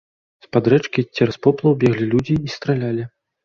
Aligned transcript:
З-пад 0.45 0.69
рэчкі, 0.75 1.05
цераз 1.19 1.39
поплаў, 1.49 1.77
беглі 1.87 2.11
людзі 2.17 2.41
і 2.51 2.59
стралялі. 2.59 3.03